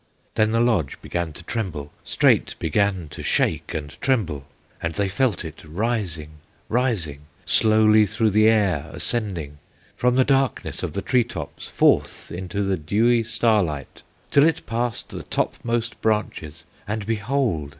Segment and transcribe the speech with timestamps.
[0.33, 4.47] "Then the lodge began to tremble, Straight began to shake and tremble,
[4.81, 6.31] And they felt it rising,
[6.69, 9.59] rising, Slowly through the air ascending,
[9.95, 14.01] From the darkness of the tree tops Forth into the dewy starlight,
[14.31, 17.69] Till it passed the topmost branches; And behold!